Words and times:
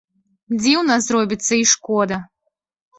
Дзіўна 0.61 0.97
зробіцца 1.09 1.47
й 1.47 1.63
шкода. 1.77 2.23